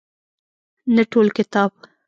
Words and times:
نه 0.95 1.03
ټول 1.11 1.27
کتاب. 1.37 1.71